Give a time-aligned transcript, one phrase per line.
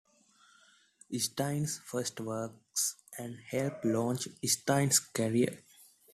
[1.15, 5.59] Stine's first works and helped launch Stine's career.